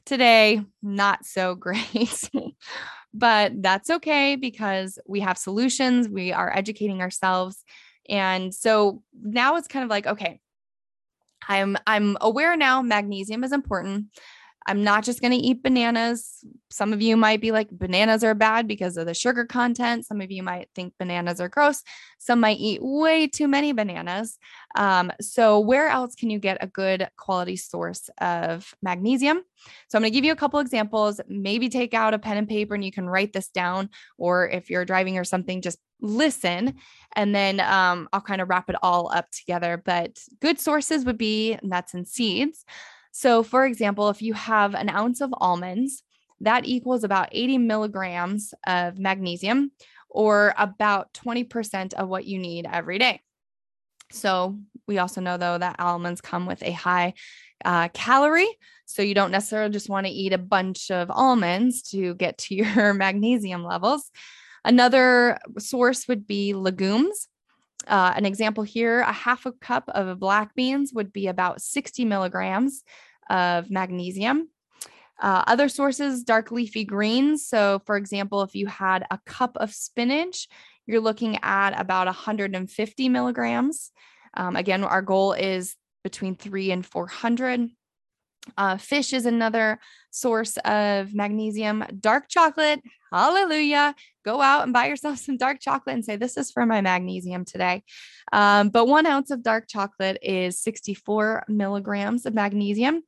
Today, 0.04 0.62
not 0.82 1.24
so 1.24 1.54
great. 1.56 2.30
But 3.14 3.52
that's 3.60 3.90
okay 3.90 4.36
because 4.36 4.98
we 5.06 5.20
have 5.20 5.38
solutions, 5.38 6.08
we 6.08 6.32
are 6.32 6.54
educating 6.56 7.00
ourselves. 7.00 7.64
And 8.08 8.54
so 8.54 9.02
now 9.22 9.56
it's 9.56 9.68
kind 9.68 9.84
of 9.84 9.90
like, 9.90 10.06
okay, 10.06 10.40
I'm 11.48 11.76
I'm 11.86 12.16
aware 12.20 12.56
now 12.56 12.82
magnesium 12.82 13.44
is 13.44 13.52
important. 13.52 14.06
I'm 14.66 14.84
not 14.84 15.04
just 15.04 15.20
going 15.20 15.32
to 15.32 15.36
eat 15.36 15.62
bananas. 15.62 16.44
Some 16.70 16.92
of 16.92 17.02
you 17.02 17.16
might 17.16 17.40
be 17.40 17.50
like, 17.50 17.68
bananas 17.70 18.24
are 18.24 18.34
bad 18.34 18.66
because 18.66 18.96
of 18.96 19.06
the 19.06 19.14
sugar 19.14 19.44
content. 19.44 20.06
Some 20.06 20.20
of 20.20 20.30
you 20.30 20.42
might 20.42 20.68
think 20.74 20.94
bananas 20.98 21.40
are 21.40 21.48
gross. 21.48 21.82
Some 22.18 22.40
might 22.40 22.58
eat 22.58 22.80
way 22.82 23.26
too 23.26 23.48
many 23.48 23.72
bananas. 23.72 24.38
Um, 24.76 25.12
so, 25.20 25.60
where 25.60 25.88
else 25.88 26.14
can 26.14 26.30
you 26.30 26.38
get 26.38 26.58
a 26.60 26.66
good 26.66 27.08
quality 27.16 27.56
source 27.56 28.08
of 28.20 28.74
magnesium? 28.82 29.42
So, 29.88 29.98
I'm 29.98 30.02
going 30.02 30.12
to 30.12 30.14
give 30.14 30.24
you 30.24 30.32
a 30.32 30.36
couple 30.36 30.60
examples. 30.60 31.20
Maybe 31.28 31.68
take 31.68 31.94
out 31.94 32.14
a 32.14 32.18
pen 32.18 32.36
and 32.36 32.48
paper 32.48 32.74
and 32.74 32.84
you 32.84 32.92
can 32.92 33.08
write 33.08 33.32
this 33.32 33.48
down. 33.48 33.90
Or 34.18 34.48
if 34.48 34.70
you're 34.70 34.84
driving 34.84 35.18
or 35.18 35.24
something, 35.24 35.62
just 35.62 35.78
listen 36.00 36.74
and 37.14 37.34
then 37.34 37.60
um, 37.60 38.08
I'll 38.12 38.20
kind 38.20 38.40
of 38.40 38.48
wrap 38.48 38.68
it 38.68 38.76
all 38.82 39.10
up 39.12 39.30
together. 39.30 39.80
But 39.82 40.18
good 40.40 40.60
sources 40.60 41.04
would 41.04 41.18
be 41.18 41.58
nuts 41.62 41.94
and 41.94 42.06
seeds. 42.06 42.64
So, 43.12 43.42
for 43.42 43.64
example, 43.64 44.08
if 44.08 44.22
you 44.22 44.32
have 44.34 44.74
an 44.74 44.88
ounce 44.88 45.20
of 45.20 45.32
almonds, 45.36 46.02
that 46.40 46.64
equals 46.64 47.04
about 47.04 47.28
80 47.30 47.58
milligrams 47.58 48.52
of 48.66 48.98
magnesium 48.98 49.70
or 50.08 50.54
about 50.58 51.12
20% 51.12 51.94
of 51.94 52.08
what 52.08 52.24
you 52.24 52.38
need 52.38 52.66
every 52.70 52.98
day. 52.98 53.20
So, 54.10 54.58
we 54.88 54.98
also 54.98 55.20
know 55.20 55.36
though 55.36 55.58
that 55.58 55.76
almonds 55.78 56.20
come 56.20 56.46
with 56.46 56.62
a 56.62 56.72
high 56.72 57.14
uh, 57.64 57.88
calorie. 57.88 58.58
So, 58.86 59.02
you 59.02 59.14
don't 59.14 59.30
necessarily 59.30 59.72
just 59.72 59.90
want 59.90 60.06
to 60.06 60.12
eat 60.12 60.32
a 60.32 60.38
bunch 60.38 60.90
of 60.90 61.10
almonds 61.10 61.82
to 61.90 62.14
get 62.14 62.38
to 62.38 62.54
your 62.56 62.94
magnesium 62.94 63.62
levels. 63.62 64.10
Another 64.64 65.38
source 65.58 66.08
would 66.08 66.26
be 66.26 66.54
legumes. 66.54 67.28
Uh, 67.86 68.12
an 68.16 68.24
example 68.24 68.64
here 68.64 69.00
a 69.00 69.12
half 69.12 69.46
a 69.46 69.52
cup 69.52 69.88
of 69.88 70.18
black 70.18 70.54
beans 70.54 70.92
would 70.94 71.12
be 71.12 71.26
about 71.26 71.60
60 71.60 72.04
milligrams 72.04 72.82
of 73.30 73.70
magnesium. 73.70 74.48
Uh, 75.20 75.44
other 75.46 75.68
sources, 75.68 76.24
dark 76.24 76.50
leafy 76.50 76.84
greens. 76.84 77.46
So, 77.46 77.80
for 77.86 77.96
example, 77.96 78.42
if 78.42 78.54
you 78.54 78.66
had 78.66 79.06
a 79.10 79.18
cup 79.24 79.56
of 79.56 79.72
spinach, 79.72 80.48
you're 80.86 81.00
looking 81.00 81.38
at 81.42 81.78
about 81.80 82.06
150 82.06 83.08
milligrams. 83.08 83.92
Um, 84.34 84.56
again, 84.56 84.82
our 84.82 85.02
goal 85.02 85.32
is 85.32 85.76
between 86.02 86.34
three 86.34 86.72
and 86.72 86.84
400. 86.84 87.70
Uh, 88.56 88.76
fish 88.76 89.12
is 89.12 89.26
another 89.26 89.78
source 90.10 90.56
of 90.58 91.14
magnesium. 91.14 91.84
Dark 92.00 92.28
chocolate, 92.28 92.80
hallelujah. 93.12 93.94
Go 94.24 94.40
out 94.40 94.64
and 94.64 94.72
buy 94.72 94.86
yourself 94.86 95.18
some 95.20 95.36
dark 95.36 95.60
chocolate 95.60 95.94
and 95.94 96.04
say, 96.04 96.16
This 96.16 96.36
is 96.36 96.50
for 96.50 96.66
my 96.66 96.80
magnesium 96.80 97.44
today. 97.44 97.82
Um, 98.32 98.70
but 98.70 98.86
one 98.86 99.06
ounce 99.06 99.30
of 99.30 99.42
dark 99.42 99.66
chocolate 99.68 100.18
is 100.22 100.58
64 100.60 101.44
milligrams 101.48 102.26
of 102.26 102.34
magnesium. 102.34 103.02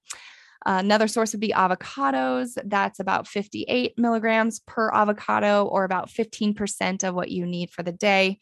Uh, 0.66 0.78
another 0.82 1.08
source 1.08 1.32
would 1.32 1.40
be 1.40 1.52
avocados. 1.52 2.56
That's 2.64 2.98
about 2.98 3.28
58 3.28 3.98
milligrams 3.98 4.60
per 4.60 4.90
avocado, 4.90 5.66
or 5.66 5.84
about 5.84 6.08
15% 6.08 7.04
of 7.04 7.14
what 7.14 7.30
you 7.30 7.44
need 7.44 7.70
for 7.70 7.82
the 7.82 7.92
day. 7.92 8.38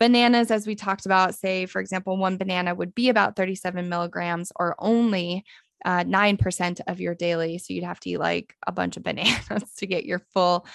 Bananas, 0.00 0.50
as 0.50 0.66
we 0.66 0.74
talked 0.74 1.06
about, 1.06 1.36
say, 1.36 1.66
for 1.66 1.80
example, 1.80 2.16
one 2.16 2.36
banana 2.36 2.74
would 2.74 2.92
be 2.92 3.08
about 3.08 3.36
37 3.36 3.88
milligrams, 3.88 4.50
or 4.56 4.74
only 4.80 5.44
uh, 5.84 6.04
9% 6.04 6.80
of 6.86 7.00
your 7.00 7.14
daily. 7.14 7.58
So 7.58 7.74
you'd 7.74 7.84
have 7.84 8.00
to 8.00 8.10
eat 8.10 8.18
like 8.18 8.54
a 8.66 8.72
bunch 8.72 8.96
of 8.96 9.02
bananas 9.04 9.64
to 9.78 9.86
get 9.86 10.04
your 10.04 10.20
full 10.32 10.66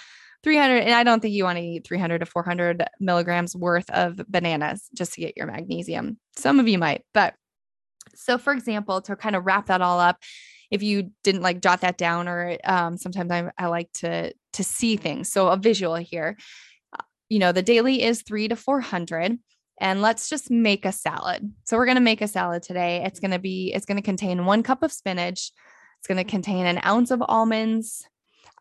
300. 0.43 0.79
And 0.79 0.93
I 0.93 1.03
don't 1.03 1.19
think 1.19 1.33
you 1.33 1.43
want 1.43 1.57
to 1.57 1.63
eat 1.63 1.87
300 1.87 2.19
to 2.19 2.25
400 2.25 2.85
milligrams 2.99 3.55
worth 3.55 3.89
of 3.89 4.21
bananas 4.27 4.87
just 4.93 5.13
to 5.13 5.21
get 5.21 5.35
your 5.35 5.47
magnesium. 5.47 6.19
Some 6.35 6.59
of 6.59 6.67
you 6.67 6.77
might, 6.77 7.03
but 7.13 7.33
so 8.15 8.37
for 8.37 8.53
example, 8.53 9.01
to 9.01 9.15
kind 9.15 9.35
of 9.35 9.45
wrap 9.45 9.67
that 9.67 9.81
all 9.81 9.99
up, 9.99 10.17
if 10.71 10.83
you 10.83 11.11
didn't 11.23 11.41
like 11.41 11.61
jot 11.61 11.81
that 11.81 11.97
down 11.97 12.27
or 12.27 12.57
um, 12.63 12.97
sometimes 12.97 13.31
I, 13.31 13.51
I 13.57 13.67
like 13.67 13.91
to 13.93 14.33
to 14.53 14.63
see 14.63 14.97
things 14.97 15.31
so 15.31 15.49
a 15.49 15.57
visual 15.57 15.95
here 15.95 16.37
uh, 16.93 17.03
you 17.29 17.39
know 17.39 17.51
the 17.51 17.61
daily 17.61 18.03
is 18.03 18.21
three 18.21 18.47
to 18.47 18.55
400 18.55 19.37
and 19.79 20.01
let's 20.01 20.29
just 20.29 20.49
make 20.49 20.85
a 20.85 20.91
salad. 20.91 21.51
So 21.63 21.77
we're 21.77 21.85
going 21.85 21.95
to 21.95 22.01
make 22.01 22.21
a 22.21 22.27
salad 22.27 22.63
today. 22.63 23.03
It's 23.05 23.19
going 23.19 23.31
to 23.31 23.39
be 23.39 23.71
it's 23.73 23.85
going 23.85 23.97
to 23.97 24.03
contain 24.03 24.45
1 24.45 24.63
cup 24.63 24.83
of 24.83 24.91
spinach. 24.91 25.51
It's 25.99 26.07
going 26.07 26.17
to 26.17 26.23
contain 26.23 26.65
an 26.65 26.79
ounce 26.85 27.11
of 27.11 27.23
almonds. 27.27 28.07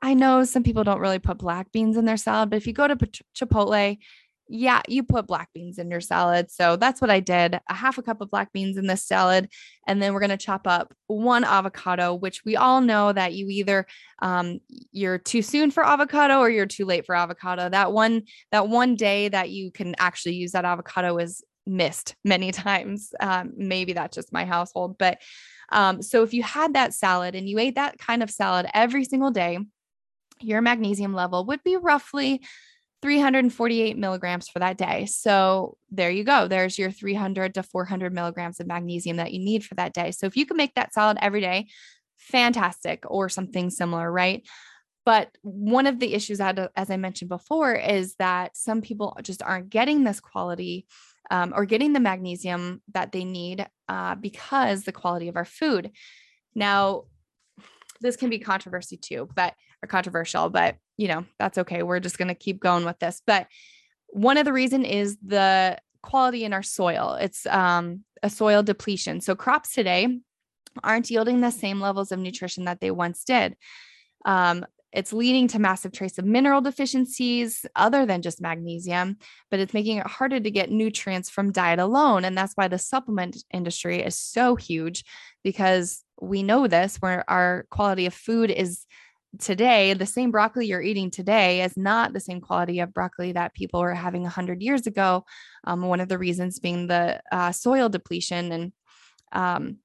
I 0.02 0.14
know 0.14 0.44
some 0.44 0.62
people 0.62 0.84
don't 0.84 1.00
really 1.00 1.18
put 1.18 1.38
black 1.38 1.72
beans 1.72 1.96
in 1.96 2.04
their 2.04 2.16
salad, 2.16 2.50
but 2.50 2.56
if 2.56 2.66
you 2.66 2.72
go 2.72 2.86
to 2.86 2.96
Chipotle, 3.34 3.98
yeah, 4.48 4.82
you 4.88 5.02
put 5.02 5.26
black 5.26 5.48
beans 5.52 5.78
in 5.78 5.90
your 5.90 6.00
salad. 6.00 6.50
So 6.50 6.76
that's 6.76 7.00
what 7.00 7.10
I 7.10 7.20
did 7.20 7.58
a 7.68 7.74
half 7.74 7.98
a 7.98 8.02
cup 8.02 8.20
of 8.20 8.30
black 8.30 8.52
beans 8.52 8.76
in 8.76 8.86
this 8.86 9.04
salad. 9.04 9.48
And 9.86 10.00
then 10.00 10.12
we're 10.12 10.20
going 10.20 10.30
to 10.30 10.36
chop 10.36 10.66
up 10.66 10.94
one 11.08 11.44
avocado, 11.44 12.14
which 12.14 12.44
we 12.44 12.56
all 12.56 12.80
know 12.80 13.12
that 13.12 13.34
you 13.34 13.48
either 13.48 13.86
um, 14.22 14.60
you're 14.92 15.18
too 15.18 15.42
soon 15.42 15.70
for 15.70 15.84
avocado 15.84 16.38
or 16.38 16.48
you're 16.48 16.66
too 16.66 16.84
late 16.84 17.06
for 17.06 17.14
avocado. 17.14 17.68
That 17.68 17.92
one, 17.92 18.22
that 18.52 18.68
one 18.68 18.94
day 18.94 19.28
that 19.28 19.50
you 19.50 19.70
can 19.70 19.94
actually 19.98 20.36
use 20.36 20.52
that 20.52 20.64
avocado 20.64 21.18
is 21.18 21.42
missed 21.66 22.14
many 22.24 22.52
times. 22.52 23.12
Um, 23.18 23.52
maybe 23.56 23.94
that's 23.94 24.14
just 24.14 24.32
my 24.32 24.44
household. 24.44 24.96
But 24.96 25.20
um, 25.70 26.02
so 26.02 26.22
if 26.22 26.32
you 26.32 26.44
had 26.44 26.74
that 26.74 26.94
salad 26.94 27.34
and 27.34 27.48
you 27.48 27.58
ate 27.58 27.74
that 27.74 27.98
kind 27.98 28.22
of 28.22 28.30
salad 28.30 28.66
every 28.72 29.04
single 29.04 29.32
day, 29.32 29.58
your 30.40 30.60
magnesium 30.60 31.14
level 31.14 31.46
would 31.46 31.64
be 31.64 31.76
roughly 31.76 32.42
348 33.06 33.96
milligrams 33.96 34.48
for 34.48 34.58
that 34.58 34.76
day. 34.76 35.06
So 35.06 35.76
there 35.92 36.10
you 36.10 36.24
go. 36.24 36.48
There's 36.48 36.76
your 36.76 36.90
300 36.90 37.54
to 37.54 37.62
400 37.62 38.12
milligrams 38.12 38.58
of 38.58 38.66
magnesium 38.66 39.18
that 39.18 39.32
you 39.32 39.38
need 39.38 39.64
for 39.64 39.76
that 39.76 39.94
day. 39.94 40.10
So 40.10 40.26
if 40.26 40.36
you 40.36 40.44
can 40.44 40.56
make 40.56 40.74
that 40.74 40.92
salad 40.92 41.16
every 41.22 41.40
day, 41.40 41.68
fantastic, 42.18 43.04
or 43.06 43.28
something 43.28 43.70
similar, 43.70 44.10
right? 44.10 44.44
But 45.04 45.30
one 45.42 45.86
of 45.86 46.00
the 46.00 46.14
issues, 46.14 46.40
as 46.40 46.90
I 46.90 46.96
mentioned 46.96 47.28
before, 47.28 47.76
is 47.76 48.16
that 48.16 48.56
some 48.56 48.82
people 48.82 49.16
just 49.22 49.40
aren't 49.40 49.70
getting 49.70 50.02
this 50.02 50.18
quality 50.18 50.88
um, 51.30 51.52
or 51.54 51.64
getting 51.64 51.92
the 51.92 52.00
magnesium 52.00 52.82
that 52.92 53.12
they 53.12 53.22
need 53.22 53.68
uh, 53.88 54.16
because 54.16 54.82
the 54.82 54.90
quality 54.90 55.28
of 55.28 55.36
our 55.36 55.44
food. 55.44 55.92
Now, 56.56 57.04
this 58.00 58.16
can 58.16 58.30
be 58.30 58.40
controversy 58.40 58.96
too, 58.96 59.28
but 59.32 59.54
or 59.82 59.86
controversial, 59.88 60.48
but 60.50 60.76
you 60.96 61.08
know, 61.08 61.24
that's 61.38 61.58
okay. 61.58 61.82
We're 61.82 62.00
just 62.00 62.18
going 62.18 62.28
to 62.28 62.34
keep 62.34 62.60
going 62.60 62.84
with 62.84 62.98
this. 62.98 63.22
But 63.26 63.46
one 64.08 64.38
of 64.38 64.44
the 64.44 64.52
reason 64.52 64.84
is 64.84 65.18
the 65.24 65.78
quality 66.02 66.44
in 66.44 66.52
our 66.52 66.62
soil. 66.62 67.18
It's 67.20 67.44
um, 67.46 68.04
a 68.22 68.30
soil 68.30 68.62
depletion. 68.62 69.20
So 69.20 69.34
crops 69.34 69.72
today 69.72 70.20
aren't 70.82 71.10
yielding 71.10 71.40
the 71.40 71.50
same 71.50 71.80
levels 71.80 72.12
of 72.12 72.18
nutrition 72.18 72.64
that 72.64 72.80
they 72.80 72.90
once 72.90 73.24
did. 73.24 73.56
Um, 74.24 74.64
it's 74.92 75.12
leading 75.12 75.48
to 75.48 75.58
massive 75.58 75.92
trace 75.92 76.16
of 76.16 76.24
mineral 76.24 76.60
deficiencies 76.62 77.66
other 77.74 78.06
than 78.06 78.22
just 78.22 78.40
magnesium, 78.40 79.18
but 79.50 79.60
it's 79.60 79.74
making 79.74 79.98
it 79.98 80.06
harder 80.06 80.40
to 80.40 80.50
get 80.50 80.70
nutrients 80.70 81.28
from 81.28 81.52
diet 81.52 81.78
alone. 81.78 82.24
And 82.24 82.38
that's 82.38 82.54
why 82.54 82.68
the 82.68 82.78
supplement 82.78 83.36
industry 83.52 84.00
is 84.00 84.18
so 84.18 84.56
huge 84.56 85.04
because 85.44 86.02
we 86.20 86.42
know 86.42 86.66
this 86.66 86.96
where 86.96 87.28
our 87.28 87.66
quality 87.70 88.06
of 88.06 88.14
food 88.14 88.50
is 88.50 88.86
today 89.38 89.92
the 89.92 90.06
same 90.06 90.30
broccoli 90.30 90.66
you're 90.66 90.82
eating 90.82 91.10
today 91.10 91.62
is 91.62 91.76
not 91.76 92.12
the 92.12 92.20
same 92.20 92.40
quality 92.40 92.80
of 92.80 92.94
broccoli 92.94 93.32
that 93.32 93.54
people 93.54 93.80
were 93.80 93.94
having 93.94 94.22
100 94.22 94.62
years 94.62 94.86
ago 94.86 95.24
um, 95.64 95.82
one 95.82 96.00
of 96.00 96.08
the 96.08 96.18
reasons 96.18 96.58
being 96.58 96.86
the 96.86 97.20
uh, 97.32 97.52
soil 97.52 97.88
depletion 97.88 98.52
and 98.52 98.72
um, 99.32 99.76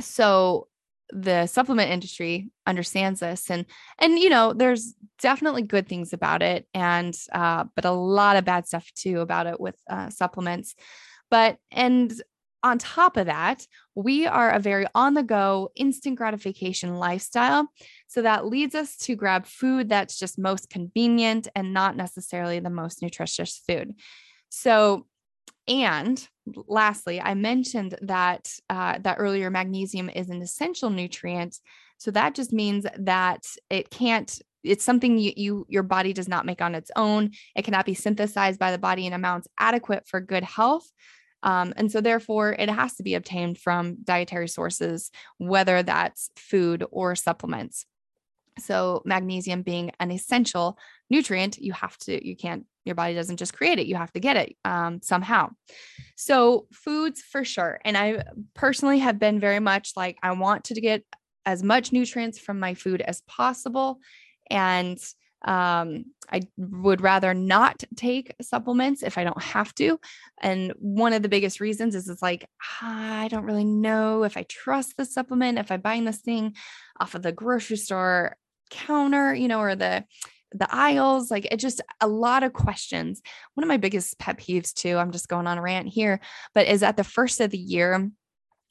so 0.00 0.68
the 1.10 1.46
supplement 1.46 1.90
industry 1.90 2.50
understands 2.66 3.20
this 3.20 3.50
and 3.50 3.64
and 3.98 4.18
you 4.18 4.28
know 4.28 4.52
there's 4.52 4.94
definitely 5.20 5.62
good 5.62 5.88
things 5.88 6.12
about 6.12 6.42
it 6.42 6.66
and 6.74 7.14
uh, 7.32 7.64
but 7.74 7.84
a 7.84 7.90
lot 7.90 8.36
of 8.36 8.44
bad 8.44 8.66
stuff 8.66 8.90
too 8.94 9.20
about 9.20 9.46
it 9.46 9.60
with 9.60 9.76
uh, 9.90 10.10
supplements. 10.10 10.74
But 11.30 11.58
and 11.70 12.12
on 12.62 12.78
top 12.78 13.16
of 13.16 13.26
that, 13.26 13.66
we 13.94 14.26
are 14.26 14.50
a 14.50 14.58
very 14.58 14.86
on 14.94 15.14
the 15.14 15.22
go, 15.22 15.70
instant 15.76 16.16
gratification 16.16 16.96
lifestyle. 16.96 17.68
So 18.08 18.22
that 18.22 18.46
leads 18.46 18.74
us 18.74 18.96
to 18.98 19.14
grab 19.14 19.46
food 19.46 19.88
that's 19.88 20.18
just 20.18 20.38
most 20.38 20.68
convenient 20.70 21.48
and 21.54 21.72
not 21.72 21.96
necessarily 21.96 22.58
the 22.60 22.70
most 22.70 23.02
nutritious 23.02 23.62
food. 23.66 23.94
So, 24.48 25.06
and 25.66 26.26
lastly, 26.46 27.20
I 27.20 27.34
mentioned 27.34 27.96
that 28.02 28.50
uh, 28.70 28.98
that 29.02 29.18
earlier 29.18 29.50
magnesium 29.50 30.08
is 30.08 30.30
an 30.30 30.42
essential 30.42 30.90
nutrient. 30.90 31.56
So 31.98 32.10
that 32.12 32.34
just 32.34 32.52
means 32.52 32.86
that 32.96 33.44
it 33.70 33.90
can't 33.90 34.40
it's 34.64 34.84
something 34.84 35.18
you, 35.18 35.32
you 35.36 35.66
your 35.68 35.82
body 35.82 36.12
does 36.12 36.28
not 36.28 36.46
make 36.46 36.60
on 36.60 36.74
its 36.74 36.90
own. 36.96 37.30
It 37.54 37.62
cannot 37.62 37.86
be 37.86 37.94
synthesized 37.94 38.58
by 38.58 38.72
the 38.72 38.78
body 38.78 39.06
in 39.06 39.12
amounts 39.12 39.48
adequate 39.58 40.06
for 40.06 40.20
good 40.20 40.44
health. 40.44 40.90
Um, 41.42 41.72
and 41.76 41.90
so, 41.90 42.00
therefore, 42.00 42.52
it 42.52 42.68
has 42.68 42.94
to 42.96 43.02
be 43.02 43.14
obtained 43.14 43.58
from 43.58 43.98
dietary 44.02 44.48
sources, 44.48 45.10
whether 45.38 45.82
that's 45.82 46.30
food 46.36 46.84
or 46.90 47.14
supplements. 47.14 47.86
So, 48.58 49.02
magnesium 49.04 49.62
being 49.62 49.92
an 50.00 50.10
essential 50.10 50.78
nutrient, 51.10 51.58
you 51.58 51.72
have 51.72 51.96
to, 51.98 52.26
you 52.26 52.36
can't, 52.36 52.66
your 52.84 52.94
body 52.94 53.14
doesn't 53.14 53.36
just 53.36 53.54
create 53.54 53.78
it, 53.78 53.86
you 53.86 53.96
have 53.96 54.12
to 54.12 54.20
get 54.20 54.36
it 54.36 54.56
um, 54.64 55.00
somehow. 55.02 55.50
So, 56.16 56.66
foods 56.72 57.22
for 57.22 57.44
sure. 57.44 57.80
And 57.84 57.96
I 57.96 58.24
personally 58.54 58.98
have 58.98 59.18
been 59.18 59.38
very 59.38 59.60
much 59.60 59.92
like, 59.96 60.18
I 60.22 60.32
want 60.32 60.64
to 60.64 60.80
get 60.80 61.04
as 61.46 61.62
much 61.62 61.92
nutrients 61.92 62.38
from 62.38 62.58
my 62.58 62.74
food 62.74 63.00
as 63.00 63.22
possible. 63.22 64.00
And 64.50 64.98
um, 65.44 66.04
I 66.30 66.42
would 66.56 67.00
rather 67.00 67.32
not 67.32 67.82
take 67.96 68.34
supplements 68.42 69.02
if 69.02 69.16
I 69.16 69.24
don't 69.24 69.42
have 69.42 69.74
to. 69.76 69.98
And 70.40 70.72
one 70.78 71.12
of 71.12 71.22
the 71.22 71.28
biggest 71.28 71.60
reasons 71.60 71.94
is 71.94 72.08
it's 72.08 72.22
like, 72.22 72.48
I 72.82 73.28
don't 73.30 73.44
really 73.44 73.64
know 73.64 74.24
if 74.24 74.36
I 74.36 74.44
trust 74.44 74.96
the 74.96 75.04
supplement, 75.04 75.58
if 75.58 75.70
I'm 75.70 75.80
buying 75.80 76.04
this 76.04 76.18
thing 76.18 76.54
off 77.00 77.14
of 77.14 77.22
the 77.22 77.32
grocery 77.32 77.76
store 77.76 78.36
counter, 78.70 79.34
you 79.34 79.48
know, 79.48 79.60
or 79.60 79.74
the 79.74 80.04
the 80.52 80.68
aisles 80.74 81.30
like 81.30 81.46
it 81.50 81.58
just 81.58 81.82
a 82.00 82.08
lot 82.08 82.42
of 82.42 82.54
questions 82.54 83.20
one 83.52 83.64
of 83.64 83.68
my 83.68 83.76
biggest 83.76 84.18
pet 84.18 84.38
peeves 84.38 84.72
too 84.72 84.96
i'm 84.96 85.12
just 85.12 85.28
going 85.28 85.46
on 85.46 85.58
a 85.58 85.60
rant 85.60 85.88
here 85.88 86.20
but 86.54 86.66
is 86.66 86.82
at 86.82 86.96
the 86.96 87.04
first 87.04 87.38
of 87.40 87.50
the 87.50 87.58
year 87.58 88.10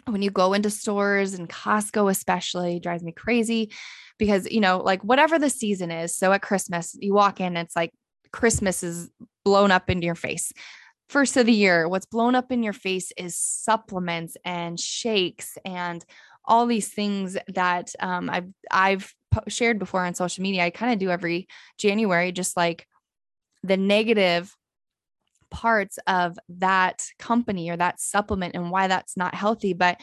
when 0.07 0.21
you 0.21 0.31
go 0.31 0.53
into 0.53 0.69
stores 0.69 1.33
and 1.33 1.49
Costco 1.49 2.09
especially 2.09 2.79
drives 2.79 3.03
me 3.03 3.11
crazy 3.11 3.71
because 4.17 4.49
you 4.49 4.59
know 4.59 4.79
like 4.79 5.03
whatever 5.03 5.37
the 5.37 5.49
season 5.49 5.91
is 5.91 6.15
so 6.15 6.31
at 6.31 6.41
Christmas 6.41 6.95
you 6.99 7.13
walk 7.13 7.39
in 7.39 7.57
it's 7.57 7.75
like 7.75 7.91
Christmas 8.31 8.83
is 8.83 9.09
blown 9.45 9.71
up 9.71 9.89
into 9.89 10.05
your 10.05 10.15
face. 10.15 10.51
First 11.09 11.37
of 11.37 11.45
the 11.45 11.53
year 11.53 11.87
what's 11.87 12.05
blown 12.05 12.35
up 12.35 12.51
in 12.51 12.63
your 12.63 12.73
face 12.73 13.11
is 13.17 13.35
supplements 13.37 14.35
and 14.43 14.79
shakes 14.79 15.57
and 15.63 16.03
all 16.45 16.65
these 16.65 16.87
things 16.87 17.37
that 17.49 17.93
um, 17.99 18.29
I've 18.29 18.47
I've 18.71 19.13
shared 19.47 19.79
before 19.79 20.05
on 20.05 20.15
social 20.15 20.41
media. 20.41 20.63
I 20.63 20.69
kind 20.69 20.93
of 20.93 20.99
do 20.99 21.09
every 21.09 21.47
January 21.77 22.31
just 22.31 22.55
like 22.57 22.87
the 23.63 23.77
negative 23.77 24.55
parts 25.49 25.99
of 26.07 26.37
that 26.49 27.05
company 27.19 27.69
or 27.69 27.77
that 27.77 27.99
supplement 27.99 28.55
and 28.55 28.71
why 28.71 28.87
that's 28.87 29.17
not 29.17 29.35
healthy 29.35 29.73
but 29.73 29.99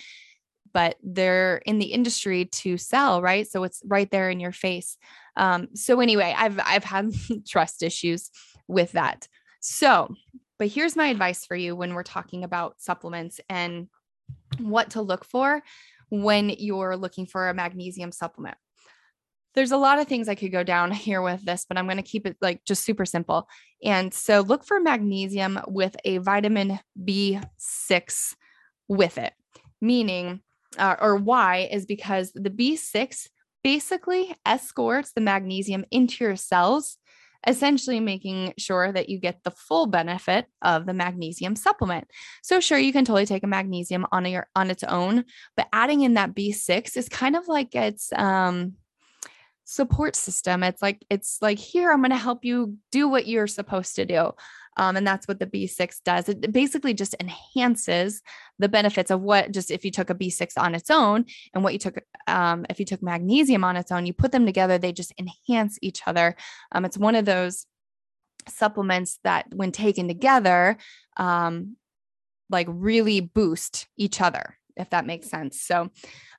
but 0.73 0.97
they're 1.05 1.59
in 1.59 1.79
the 1.79 1.93
industry 1.93 2.47
to 2.47 2.77
sell 2.77 3.23
right? 3.23 3.49
So 3.49 3.63
it's 3.63 3.81
right 3.87 4.11
there 4.11 4.29
in 4.29 4.41
your 4.41 4.51
face. 4.51 4.99
Um, 5.37 5.69
so 5.75 6.01
anyway 6.01 6.35
i've 6.37 6.59
i've 6.65 6.85
had 6.85 7.13
trust 7.49 7.83
issues 7.83 8.31
with 8.69 8.93
that. 8.93 9.29
So 9.61 10.15
but 10.59 10.69
here's 10.69 10.97
my 10.97 11.09
advice 11.09 11.45
for 11.45 11.57
you 11.57 11.75
when 11.75 11.95
we're 11.95 12.03
talking 12.03 12.45
about 12.45 12.81
supplements 12.81 13.41
and 13.49 13.89
what 14.59 14.91
to 14.91 15.03
look 15.03 15.25
for 15.25 15.63
when 16.11 16.49
you're 16.49 16.97
looking 16.97 17.27
for 17.27 17.49
a 17.49 17.55
magnesium 17.55 18.13
supplement 18.13 18.57
there's 19.55 19.73
a 19.73 19.77
lot 19.77 19.99
of 19.99 20.07
things 20.07 20.29
I 20.29 20.35
could 20.35 20.53
go 20.53 20.65
down 20.65 20.91
here 20.91 21.23
with 21.23 21.45
this, 21.45 21.65
but 21.69 21.79
I'm 21.79 21.87
going 21.87 21.97
to 21.97 22.03
keep 22.03 22.27
it 22.27 22.37
like 22.41 22.65
just 22.65 22.85
super 22.85 23.07
simple. 23.07 23.49
And 23.83 24.13
so 24.13 24.41
look 24.41 24.65
for 24.65 24.81
magnesium 24.81 25.61
with 25.67 25.97
a 26.05 26.19
vitamin 26.19 26.81
B6 27.03 28.35
with 28.89 29.19
it, 29.19 29.33
meaning, 29.81 30.41
uh, 30.77 30.97
or 31.01 31.17
why 31.17 31.69
is 31.71 31.87
because 31.87 32.33
the 32.35 32.51
B6 32.51 33.29
basically 33.63 34.35
escorts 34.45 35.13
the 35.13 35.21
magnesium 35.21 35.85
into 35.91 36.25
your 36.25 36.37
cells, 36.37 36.99
essentially 37.47 38.01
making 38.01 38.55
sure 38.59 38.91
that 38.91 39.09
you 39.09 39.19
get 39.19 39.43
the 39.45 39.51
full 39.51 39.87
benefit 39.87 40.47
of 40.63 40.85
the 40.85 40.93
magnesium 40.93 41.55
supplement. 41.55 42.09
So 42.43 42.61
sure, 42.61 42.79
you 42.79 42.93
can 42.93 43.05
totally 43.05 43.27
take 43.27 43.45
a 43.45 43.49
magnesium 43.49 44.07
on 44.11 44.27
your 44.27 44.49
on 44.57 44.71
its 44.71 44.83
own, 44.83 45.25
but 45.57 45.69
adding 45.73 46.01
in 46.01 46.15
that 46.15 46.35
B6 46.35 46.97
is 46.97 47.09
kind 47.09 47.37
of 47.37 47.47
like 47.47 47.75
it's 47.75 48.13
um 48.15 48.75
support 49.65 50.15
system. 50.15 50.63
It's 50.63 50.83
like, 50.83 51.05
it's 51.11 51.39
like, 51.41 51.59
here, 51.59 51.91
I'm 51.91 52.01
going 52.01 52.11
to 52.11 52.17
help 52.17 52.45
you 52.45 52.77
do 52.93 53.09
what 53.09 53.27
you're 53.27 53.47
supposed 53.47 53.97
to 53.97 54.05
do. 54.05 54.33
Um, 54.77 54.97
and 54.97 55.07
that's 55.07 55.29
what 55.29 55.39
the 55.39 55.47
B6 55.47 56.03
does. 56.05 56.29
It 56.29 56.53
basically 56.53 56.95
just 56.95 57.15
enhances 57.21 58.23
the 58.59 58.69
benefits 58.69 59.11
of 59.11 59.21
what 59.21 59.53
just 59.53 59.71
if 59.71 59.85
you 59.85 59.91
took 59.91 60.11
a 60.11 60.15
B6 60.15 60.53
on 60.59 60.75
its 60.75 60.91
own 60.91 61.27
and 61.55 61.63
what 61.63 61.73
you 61.73 61.79
took, 61.79 61.99
um, 62.27 62.67
if 62.69 62.81
you 62.81 62.87
took 62.87 63.03
magnesium 63.03 63.65
on 63.65 63.77
its 63.77 63.93
own, 63.93 64.07
you 64.07 64.13
put 64.13 64.33
them 64.33 64.47
together, 64.47 64.77
they 64.77 64.93
just 64.93 65.13
enhance 65.19 65.79
each 65.81 66.03
other. 66.07 66.35
Um, 66.73 66.85
it's 66.85 66.99
one 66.99 67.15
of 67.15 67.25
those 67.25 67.67
supplements 68.49 69.21
that, 69.23 69.47
when 69.55 69.71
taken 69.73 70.09
together, 70.09 70.77
um, 71.17 71.77
like 72.51 72.67
really 72.69 73.21
boost 73.21 73.87
each 73.97 74.21
other, 74.21 74.59
if 74.77 74.91
that 74.91 75.07
makes 75.07 75.29
sense. 75.29 75.61
So, 75.61 75.91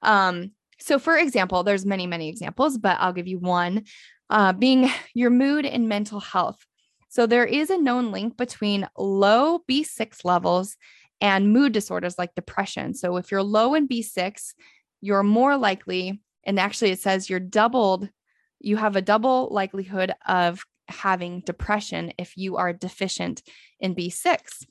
um, 0.01 0.51
so, 0.79 0.99
for 0.99 1.17
example, 1.17 1.63
there's 1.63 1.85
many, 1.85 2.07
many 2.07 2.29
examples, 2.29 2.77
but 2.77 2.97
I'll 2.99 3.13
give 3.13 3.27
you 3.27 3.39
one 3.39 3.83
uh, 4.29 4.53
being 4.53 4.89
your 5.13 5.29
mood 5.29 5.65
and 5.65 5.89
mental 5.89 6.19
health. 6.19 6.65
So, 7.09 7.25
there 7.25 7.45
is 7.45 7.69
a 7.69 7.77
known 7.77 8.11
link 8.11 8.37
between 8.37 8.87
low 8.97 9.59
B6 9.69 10.25
levels 10.25 10.75
and 11.21 11.53
mood 11.53 11.71
disorders 11.71 12.17
like 12.17 12.35
depression. 12.35 12.93
So, 12.93 13.17
if 13.17 13.31
you're 13.31 13.43
low 13.43 13.73
in 13.73 13.87
B6, 13.87 14.53
you're 15.01 15.23
more 15.23 15.57
likely, 15.57 16.21
and 16.43 16.59
actually 16.59 16.91
it 16.91 16.99
says 16.99 17.29
you're 17.29 17.39
doubled, 17.39 18.09
you 18.59 18.77
have 18.77 18.95
a 18.95 19.01
double 19.01 19.49
likelihood 19.51 20.13
of 20.25 20.63
having 20.87 21.41
depression 21.41 22.13
if 22.17 22.37
you 22.37 22.57
are 22.57 22.73
deficient 22.73 23.41
in 23.79 23.95
B6. 23.95 24.65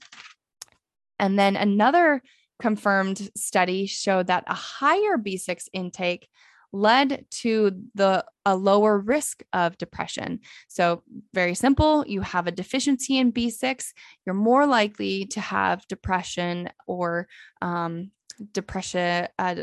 And 1.18 1.38
then 1.38 1.56
another 1.56 2.22
confirmed 2.60 3.30
study 3.36 3.86
showed 3.86 4.28
that 4.28 4.44
a 4.46 4.54
higher 4.54 5.16
B6 5.18 5.68
intake 5.72 6.28
led 6.72 7.24
to 7.30 7.70
the 7.94 8.24
a 8.44 8.56
lower 8.56 8.98
risk 8.98 9.44
of 9.52 9.78
depression. 9.78 10.40
So 10.68 11.02
very 11.32 11.54
simple, 11.54 12.04
you 12.06 12.20
have 12.20 12.48
a 12.48 12.52
deficiency 12.52 13.16
in 13.16 13.32
B6, 13.32 13.92
you're 14.26 14.34
more 14.34 14.66
likely 14.66 15.26
to 15.26 15.40
have 15.40 15.86
depression 15.86 16.68
or 16.88 17.28
um, 17.62 18.10
depression 18.52 19.28
uh, 19.38 19.54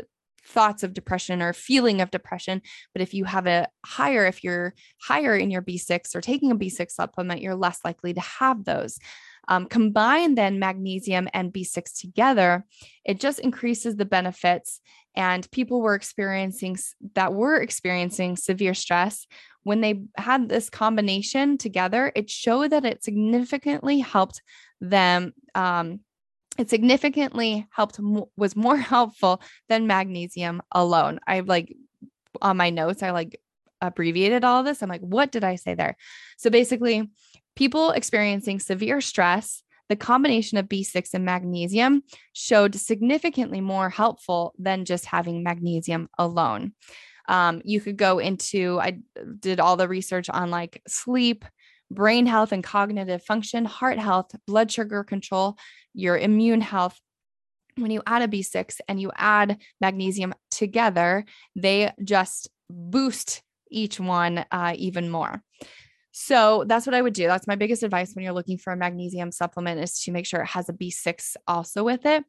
thoughts 0.44 0.82
of 0.82 0.94
depression 0.94 1.40
or 1.40 1.52
feeling 1.52 2.00
of 2.00 2.10
depression 2.10 2.60
but 2.92 3.00
if 3.00 3.14
you 3.14 3.24
have 3.24 3.46
a 3.46 3.68
higher 3.86 4.26
if 4.26 4.42
you're 4.42 4.74
higher 5.00 5.36
in 5.36 5.52
your 5.52 5.62
b6 5.62 6.16
or 6.16 6.20
taking 6.20 6.50
a 6.50 6.56
b6 6.56 6.90
supplement 6.90 7.40
you're 7.40 7.54
less 7.54 7.78
likely 7.84 8.12
to 8.12 8.20
have 8.20 8.64
those 8.64 8.98
um, 9.48 9.66
combine 9.66 10.34
then 10.34 10.58
magnesium 10.58 11.28
and 11.32 11.52
B6 11.52 12.00
together, 12.00 12.64
it 13.04 13.20
just 13.20 13.40
increases 13.40 13.96
the 13.96 14.04
benefits. 14.04 14.80
And 15.14 15.50
people 15.50 15.82
were 15.82 15.94
experiencing 15.94 16.78
that 17.14 17.34
were 17.34 17.60
experiencing 17.60 18.36
severe 18.36 18.74
stress 18.74 19.26
when 19.62 19.80
they 19.80 20.02
had 20.16 20.48
this 20.48 20.70
combination 20.70 21.58
together. 21.58 22.12
It 22.14 22.30
showed 22.30 22.70
that 22.70 22.84
it 22.84 23.04
significantly 23.04 23.98
helped 24.00 24.42
them. 24.80 25.34
Um, 25.54 26.00
it 26.58 26.70
significantly 26.70 27.66
helped 27.70 27.98
was 28.36 28.56
more 28.56 28.76
helpful 28.94 29.42
than 29.68 29.86
magnesium 29.86 30.62
alone. 30.72 31.20
I 31.26 31.40
like 31.40 31.76
on 32.40 32.56
my 32.56 32.70
notes, 32.70 33.02
I 33.02 33.10
like 33.10 33.38
abbreviated 33.80 34.44
all 34.44 34.62
this. 34.62 34.82
I'm 34.82 34.88
like, 34.88 35.00
what 35.00 35.32
did 35.32 35.44
I 35.44 35.56
say 35.56 35.74
there? 35.74 35.96
So 36.38 36.50
basically, 36.50 37.10
People 37.56 37.90
experiencing 37.90 38.58
severe 38.58 39.00
stress, 39.00 39.62
the 39.88 39.96
combination 39.96 40.58
of 40.58 40.68
B6 40.68 41.10
and 41.14 41.24
magnesium 41.24 42.02
showed 42.32 42.74
significantly 42.74 43.60
more 43.60 43.90
helpful 43.90 44.54
than 44.58 44.84
just 44.84 45.04
having 45.04 45.42
magnesium 45.42 46.08
alone. 46.18 46.72
Um, 47.28 47.60
you 47.64 47.80
could 47.80 47.96
go 47.96 48.18
into, 48.18 48.78
I 48.80 48.98
did 49.38 49.60
all 49.60 49.76
the 49.76 49.88
research 49.88 50.28
on 50.30 50.50
like 50.50 50.82
sleep, 50.88 51.44
brain 51.90 52.26
health 52.26 52.52
and 52.52 52.64
cognitive 52.64 53.22
function, 53.22 53.64
heart 53.64 53.98
health, 53.98 54.30
blood 54.46 54.72
sugar 54.72 55.04
control, 55.04 55.56
your 55.94 56.16
immune 56.16 56.62
health. 56.62 56.98
When 57.76 57.90
you 57.90 58.02
add 58.06 58.22
a 58.22 58.28
B6 58.28 58.80
and 58.88 59.00
you 59.00 59.12
add 59.14 59.58
magnesium 59.80 60.34
together, 60.50 61.24
they 61.54 61.92
just 62.02 62.50
boost 62.70 63.42
each 63.70 63.98
one 63.98 64.44
uh, 64.50 64.74
even 64.76 65.10
more. 65.10 65.42
So 66.12 66.64
that's 66.66 66.86
what 66.86 66.94
I 66.94 67.02
would 67.02 67.14
do. 67.14 67.26
That's 67.26 67.46
my 67.46 67.56
biggest 67.56 67.82
advice 67.82 68.14
when 68.14 68.22
you're 68.22 68.34
looking 68.34 68.58
for 68.58 68.72
a 68.72 68.76
magnesium 68.76 69.32
supplement 69.32 69.80
is 69.80 69.98
to 70.02 70.12
make 70.12 70.26
sure 70.26 70.42
it 70.42 70.46
has 70.46 70.68
a 70.68 70.74
B6 70.74 71.36
also 71.48 71.82
with 71.82 72.04
it. 72.04 72.22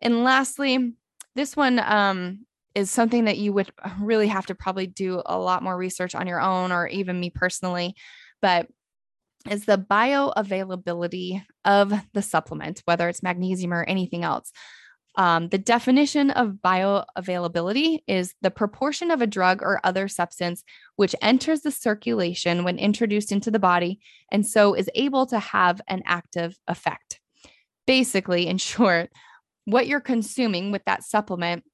And 0.00 0.22
lastly, 0.22 0.94
this 1.34 1.56
one 1.56 1.80
um, 1.80 2.46
is 2.76 2.90
something 2.90 3.24
that 3.24 3.38
you 3.38 3.52
would 3.52 3.70
really 4.00 4.28
have 4.28 4.46
to 4.46 4.54
probably 4.54 4.86
do 4.86 5.20
a 5.26 5.38
lot 5.38 5.64
more 5.64 5.76
research 5.76 6.14
on 6.14 6.28
your 6.28 6.40
own 6.40 6.70
or 6.70 6.86
even 6.86 7.18
me 7.18 7.30
personally, 7.30 7.96
but 8.40 8.68
is 9.50 9.64
the 9.64 9.78
bioavailability 9.78 11.42
of 11.64 11.92
the 12.12 12.22
supplement, 12.22 12.82
whether 12.84 13.08
it's 13.08 13.22
magnesium 13.22 13.72
or 13.72 13.84
anything 13.84 14.24
else. 14.24 14.52
Um, 15.18 15.48
the 15.48 15.58
definition 15.58 16.30
of 16.30 16.58
bioavailability 16.64 18.02
is 18.06 18.34
the 18.40 18.52
proportion 18.52 19.10
of 19.10 19.20
a 19.20 19.26
drug 19.26 19.62
or 19.62 19.80
other 19.82 20.06
substance 20.06 20.62
which 20.94 21.14
enters 21.20 21.62
the 21.62 21.72
circulation 21.72 22.62
when 22.62 22.78
introduced 22.78 23.32
into 23.32 23.50
the 23.50 23.58
body 23.58 23.98
and 24.30 24.46
so 24.46 24.74
is 24.74 24.88
able 24.94 25.26
to 25.26 25.40
have 25.40 25.80
an 25.88 26.04
active 26.06 26.56
effect. 26.68 27.18
Basically, 27.84 28.46
in 28.46 28.58
short, 28.58 29.10
what 29.64 29.88
you're 29.88 30.00
consuming 30.00 30.70
with 30.70 30.84
that 30.86 31.02
supplement 31.02 31.64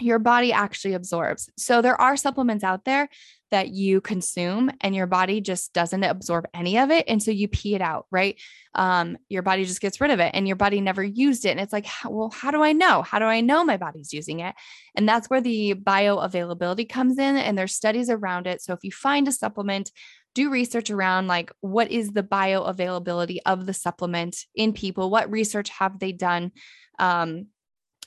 your 0.00 0.18
body 0.18 0.52
actually 0.52 0.94
absorbs. 0.94 1.50
So 1.56 1.82
there 1.82 2.00
are 2.00 2.16
supplements 2.16 2.64
out 2.64 2.84
there 2.84 3.08
that 3.50 3.68
you 3.68 4.00
consume 4.00 4.70
and 4.80 4.94
your 4.94 5.06
body 5.06 5.40
just 5.40 5.72
doesn't 5.72 6.04
absorb 6.04 6.46
any 6.52 6.78
of 6.78 6.90
it 6.90 7.06
and 7.08 7.22
so 7.22 7.30
you 7.30 7.48
pee 7.48 7.74
it 7.74 7.80
out, 7.80 8.06
right? 8.10 8.38
Um 8.74 9.16
your 9.28 9.42
body 9.42 9.64
just 9.64 9.80
gets 9.80 10.00
rid 10.00 10.10
of 10.10 10.20
it 10.20 10.32
and 10.34 10.46
your 10.46 10.56
body 10.56 10.80
never 10.80 11.02
used 11.02 11.46
it 11.46 11.50
and 11.50 11.60
it's 11.60 11.72
like 11.72 11.86
well 12.04 12.30
how 12.30 12.50
do 12.50 12.62
I 12.62 12.72
know? 12.72 13.02
How 13.02 13.18
do 13.18 13.24
I 13.24 13.40
know 13.40 13.64
my 13.64 13.76
body's 13.76 14.12
using 14.12 14.40
it? 14.40 14.54
And 14.94 15.08
that's 15.08 15.30
where 15.30 15.40
the 15.40 15.74
bioavailability 15.74 16.88
comes 16.88 17.18
in 17.18 17.36
and 17.36 17.56
there's 17.56 17.74
studies 17.74 18.10
around 18.10 18.46
it. 18.46 18.60
So 18.60 18.72
if 18.74 18.80
you 18.82 18.92
find 18.92 19.26
a 19.28 19.32
supplement 19.32 19.90
do 20.34 20.50
research 20.50 20.90
around 20.90 21.26
like 21.26 21.50
what 21.62 21.90
is 21.90 22.12
the 22.12 22.22
bioavailability 22.22 23.38
of 23.46 23.66
the 23.66 23.72
supplement 23.72 24.36
in 24.54 24.72
people 24.72 25.10
what 25.10 25.30
research 25.30 25.68
have 25.70 25.98
they 25.98 26.12
done 26.12 26.52
um, 26.98 27.46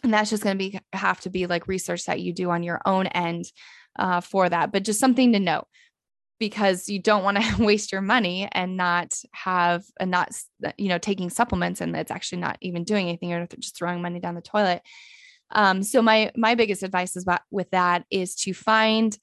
and 0.03 0.13
that's 0.13 0.29
just 0.29 0.43
going 0.43 0.57
to 0.57 0.71
be 0.71 0.79
have 0.93 1.19
to 1.21 1.29
be 1.29 1.47
like 1.47 1.67
research 1.67 2.05
that 2.05 2.21
you 2.21 2.33
do 2.33 2.49
on 2.49 2.63
your 2.63 2.81
own 2.85 3.07
end 3.07 3.45
uh, 3.99 4.21
for 4.21 4.49
that 4.49 4.71
but 4.71 4.83
just 4.83 4.99
something 4.99 5.33
to 5.33 5.39
know 5.39 5.63
because 6.41 6.89
you 6.89 6.99
don't 6.99 7.23
want 7.23 7.37
to 7.37 7.55
waste 7.63 7.91
your 7.91 8.01
money 8.01 8.49
and 8.51 8.75
not 8.75 9.13
have 9.31 9.83
and 9.99 10.11
not 10.11 10.31
you 10.77 10.89
know 10.89 10.97
taking 10.97 11.29
supplements 11.29 11.79
and 11.79 11.95
it's 11.95 12.11
actually 12.11 12.41
not 12.41 12.57
even 12.61 12.83
doing 12.83 13.07
anything 13.07 13.29
you're 13.29 13.47
just 13.59 13.77
throwing 13.77 14.01
money 14.01 14.19
down 14.19 14.35
the 14.35 14.41
toilet. 14.41 14.81
Um, 15.51 15.83
so 15.83 16.01
my 16.01 16.31
my 16.35 16.55
biggest 16.55 16.81
advice 16.81 17.15
is 17.15 17.23
about, 17.23 17.41
with 17.51 17.69
that 17.71 18.05
is 18.09 18.35
to 18.35 18.53
find 18.53 19.15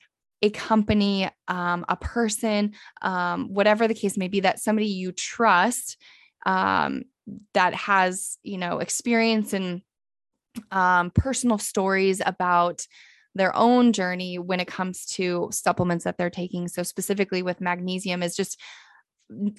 a 0.43 0.51
company 0.51 1.29
um, 1.49 1.85
a 1.89 1.97
person 1.97 2.75
um, 3.03 3.53
whatever 3.53 3.89
the 3.89 3.95
case 3.95 4.17
may 4.17 4.29
be 4.29 4.41
that 4.41 4.61
somebody 4.61 4.87
you 4.87 5.11
trust 5.11 6.01
um, 6.47 7.03
that 7.53 7.75
has 7.75 8.39
you 8.45 8.59
know 8.59 8.79
experience 8.79 9.53
in 9.53 9.83
um, 10.71 11.11
personal 11.11 11.59
stories 11.59 12.21
about 12.25 12.87
their 13.35 13.55
own 13.55 13.93
journey 13.93 14.39
when 14.39 14.61
it 14.61 14.67
comes 14.67 15.07
to 15.07 15.49
supplements 15.53 16.05
that 16.05 16.19
they're 16.19 16.31
taking. 16.31 16.69
So, 16.69 16.83
specifically 16.83 17.43
with 17.43 17.61
magnesium, 17.61 18.23
is 18.23 18.37
just 18.37 18.61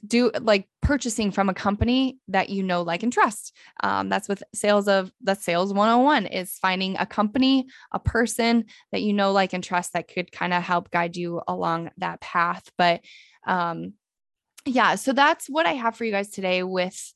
do 0.07 0.31
like 0.41 0.67
purchasing 0.81 1.31
from 1.31 1.47
a 1.47 1.53
company 1.53 2.17
that 2.27 2.49
you 2.49 2.63
know 2.63 2.81
like 2.81 3.03
and 3.03 3.13
trust 3.13 3.55
um, 3.83 4.09
that's 4.09 4.27
with 4.27 4.41
sales 4.53 4.87
of 4.87 5.11
the 5.21 5.35
sales 5.35 5.71
101 5.71 6.25
is 6.25 6.57
finding 6.59 6.97
a 6.97 7.05
company 7.05 7.67
a 7.91 7.99
person 7.99 8.65
that 8.91 9.01
you 9.03 9.13
know 9.13 9.31
like 9.31 9.53
and 9.53 9.63
trust 9.63 9.93
that 9.93 10.11
could 10.11 10.31
kind 10.31 10.53
of 10.53 10.63
help 10.63 10.89
guide 10.89 11.15
you 11.15 11.41
along 11.47 11.91
that 11.97 12.19
path 12.19 12.67
but 12.79 13.01
um 13.45 13.93
yeah 14.65 14.95
so 14.95 15.13
that's 15.13 15.47
what 15.47 15.67
i 15.67 15.73
have 15.73 15.95
for 15.95 16.03
you 16.03 16.11
guys 16.11 16.29
today 16.29 16.63
with 16.63 17.13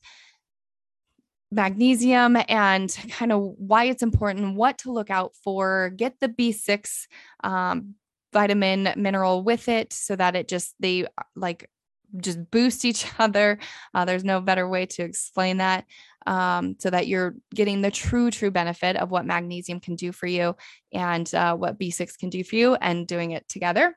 magnesium 1.50 2.36
and 2.48 2.96
kind 3.10 3.32
of 3.32 3.54
why 3.58 3.84
it's 3.84 4.02
important, 4.02 4.56
what 4.56 4.78
to 4.78 4.92
look 4.92 5.10
out 5.10 5.34
for. 5.42 5.90
Get 5.96 6.18
the 6.20 6.28
B6 6.28 7.06
um, 7.42 7.94
vitamin 8.32 8.92
mineral 8.96 9.42
with 9.42 9.68
it 9.68 9.92
so 9.92 10.16
that 10.16 10.34
it 10.34 10.48
just, 10.48 10.74
they 10.80 11.06
like 11.36 11.70
just 12.16 12.50
boost 12.50 12.84
each 12.84 13.06
other. 13.18 13.58
Uh, 13.92 14.04
there's 14.04 14.24
no 14.24 14.40
better 14.40 14.68
way 14.68 14.86
to 14.86 15.02
explain 15.02 15.58
that. 15.58 15.84
Um, 16.26 16.76
so 16.78 16.88
that 16.88 17.06
you're 17.06 17.34
getting 17.54 17.82
the 17.82 17.90
true, 17.90 18.30
true 18.30 18.50
benefit 18.50 18.96
of 18.96 19.10
what 19.10 19.26
magnesium 19.26 19.78
can 19.78 19.94
do 19.94 20.10
for 20.10 20.26
you 20.26 20.56
and 20.90 21.32
uh, 21.34 21.54
what 21.54 21.78
B6 21.78 22.16
can 22.16 22.30
do 22.30 22.42
for 22.42 22.56
you 22.56 22.74
and 22.76 23.06
doing 23.06 23.32
it 23.32 23.46
together. 23.46 23.94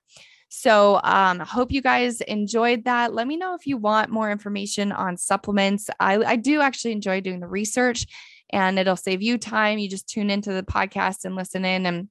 So, 0.49 1.01
um, 1.03 1.39
hope 1.39 1.71
you 1.71 1.81
guys 1.81 2.21
enjoyed 2.21 2.86
that. 2.86 3.13
Let 3.13 3.27
me 3.27 3.38
know 3.38 3.53
if 3.55 3.67
you 3.67 3.77
want 3.77 4.12
more 4.12 4.31
information 4.31 4.91
on 4.91 5.17
supplements. 5.17 5.89
I, 5.99 6.17
I 6.17 6.36
do 6.38 6.62
actually 6.62 6.93
enjoy 6.93 7.21
doing 7.21 7.39
the 7.39 7.47
research 7.47 8.05
and 8.51 8.79
it'll 8.79 8.95
save 8.95 9.21
you 9.21 9.38
time. 9.38 9.77
You 9.77 9.89
just 9.89 10.07
tune 10.07 10.29
into 10.29 10.53
the 10.53 10.63
podcast 10.63 11.25
and 11.25 11.36
listen 11.36 11.65
in 11.65 11.86
and 11.86 12.07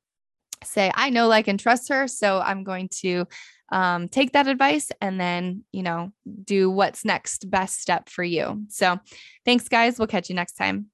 say, 0.62 0.92
I 0.94 1.10
know, 1.10 1.28
like, 1.28 1.48
and 1.48 1.58
trust 1.58 1.88
her. 1.88 2.06
So, 2.08 2.40
I'm 2.40 2.62
going 2.62 2.88
to 3.00 3.26
um, 3.72 4.08
take 4.08 4.32
that 4.32 4.46
advice 4.46 4.90
and 5.00 5.20
then, 5.20 5.64
you 5.72 5.82
know, 5.82 6.12
do 6.44 6.70
what's 6.70 7.04
next 7.04 7.50
best 7.50 7.80
step 7.80 8.08
for 8.08 8.22
you. 8.22 8.64
So, 8.68 8.98
thanks, 9.44 9.68
guys. 9.68 9.98
We'll 9.98 10.08
catch 10.08 10.28
you 10.28 10.36
next 10.36 10.54
time. 10.54 10.90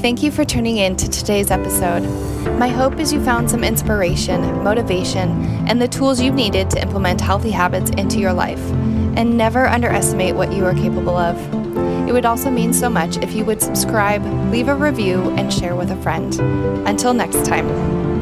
Thank 0.00 0.22
you 0.22 0.30
for 0.30 0.44
tuning 0.44 0.76
in 0.76 0.94
to 0.96 1.08
today's 1.08 1.50
episode. 1.50 2.02
My 2.58 2.68
hope 2.68 3.00
is 3.00 3.12
you 3.12 3.24
found 3.24 3.50
some 3.50 3.64
inspiration, 3.64 4.62
motivation, 4.62 5.30
and 5.66 5.80
the 5.80 5.88
tools 5.88 6.20
you 6.20 6.30
needed 6.30 6.70
to 6.70 6.82
implement 6.82 7.20
healthy 7.20 7.50
habits 7.50 7.90
into 7.90 8.18
your 8.18 8.32
life. 8.34 8.60
And 9.16 9.38
never 9.38 9.66
underestimate 9.66 10.36
what 10.36 10.52
you 10.52 10.64
are 10.66 10.74
capable 10.74 11.16
of. 11.16 11.36
It 12.08 12.12
would 12.12 12.26
also 12.26 12.50
mean 12.50 12.72
so 12.72 12.90
much 12.90 13.16
if 13.16 13.32
you 13.32 13.44
would 13.46 13.62
subscribe, 13.62 14.22
leave 14.52 14.68
a 14.68 14.74
review, 14.74 15.30
and 15.36 15.52
share 15.52 15.74
with 15.74 15.90
a 15.90 15.96
friend. 16.02 16.38
Until 16.86 17.14
next 17.14 17.46
time. 17.46 18.15